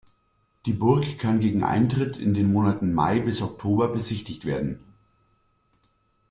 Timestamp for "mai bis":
2.91-3.43